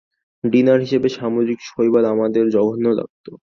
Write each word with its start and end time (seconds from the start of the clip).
Dinner 0.43 0.79
হিসাবে 0.85 1.07
সামুদ্রিক 1.17 1.59
শৈবাল 1.67 2.03
আমাদের 2.13 2.43
জঘন্য 2.55 2.85
লাগতো। 2.99 3.31